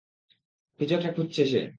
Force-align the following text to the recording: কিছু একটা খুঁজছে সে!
কিছু 0.79 0.93
একটা 0.95 1.09
খুঁজছে 1.15 1.43
সে! 1.45 1.61